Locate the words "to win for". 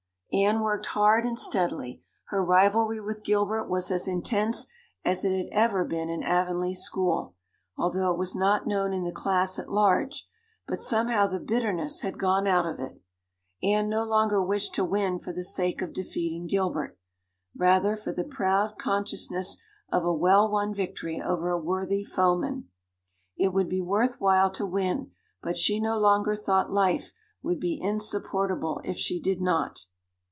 14.75-15.33